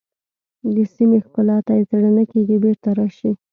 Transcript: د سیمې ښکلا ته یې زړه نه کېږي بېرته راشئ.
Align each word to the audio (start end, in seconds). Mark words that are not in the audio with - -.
د 0.73 0.77
سیمې 0.93 1.19
ښکلا 1.25 1.57
ته 1.65 1.71
یې 1.77 1.83
زړه 1.91 2.09
نه 2.17 2.23
کېږي 2.31 2.57
بېرته 2.63 2.89
راشئ. 2.97 3.31